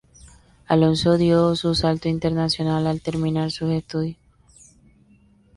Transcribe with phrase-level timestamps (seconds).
[0.67, 4.17] Alonso dio su salto internacional al terminar sus estudios.